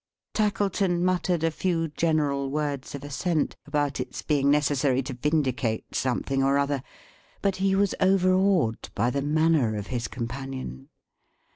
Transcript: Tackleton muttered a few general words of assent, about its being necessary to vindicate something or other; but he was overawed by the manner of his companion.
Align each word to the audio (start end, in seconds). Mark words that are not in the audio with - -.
Tackleton 0.33 1.05
muttered 1.05 1.43
a 1.43 1.51
few 1.51 1.89
general 1.89 2.49
words 2.49 2.95
of 2.95 3.03
assent, 3.03 3.55
about 3.67 3.99
its 3.99 4.23
being 4.23 4.49
necessary 4.49 5.03
to 5.03 5.13
vindicate 5.13 5.93
something 5.93 6.41
or 6.43 6.57
other; 6.57 6.81
but 7.43 7.57
he 7.57 7.75
was 7.75 7.93
overawed 7.99 8.89
by 8.95 9.11
the 9.11 9.21
manner 9.21 9.75
of 9.75 9.85
his 9.93 10.07
companion. 10.07 10.89